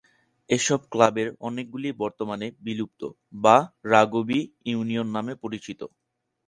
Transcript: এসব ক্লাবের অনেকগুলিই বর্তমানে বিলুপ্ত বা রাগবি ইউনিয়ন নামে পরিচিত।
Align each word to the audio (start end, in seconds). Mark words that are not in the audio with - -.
এসব 0.49 0.79
ক্লাবের 0.91 1.27
অনেকগুলিই 1.47 1.99
বর্তমানে 2.01 2.47
বিলুপ্ত 2.65 3.01
বা 3.35 3.57
রাগবি 3.85 4.39
ইউনিয়ন 4.65 5.07
নামে 5.15 5.33
পরিচিত। 5.43 5.81